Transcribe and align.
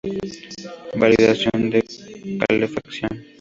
Validación 1.01 1.69
de 1.69 1.81
calefacción. 2.39 3.11